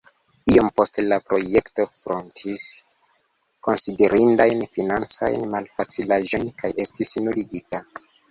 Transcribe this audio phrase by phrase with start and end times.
[0.51, 2.63] Iom poste la projekto frontis
[3.67, 7.85] konsiderindajn financajn malfacilaĵojn kaj estis nuligita.